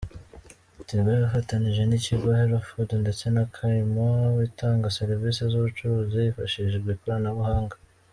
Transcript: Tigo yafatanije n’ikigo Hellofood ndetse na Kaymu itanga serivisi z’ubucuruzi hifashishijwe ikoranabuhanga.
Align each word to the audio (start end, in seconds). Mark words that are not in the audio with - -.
Tigo 0.87 1.11
yafatanije 1.21 1.81
n’ikigo 1.85 2.27
Hellofood 2.37 2.89
ndetse 3.03 3.25
na 3.35 3.43
Kaymu 3.55 4.07
itanga 4.47 4.95
serivisi 4.97 5.41
z’ubucuruzi 5.51 6.17
hifashishijwe 6.25 6.89
ikoranabuhanga. 6.93 7.75